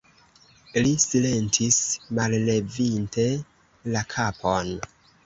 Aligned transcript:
Li 0.85 0.93
silentis, 1.01 1.77
mallevinte 2.19 3.27
la 3.97 4.03
kapon. 4.15 4.73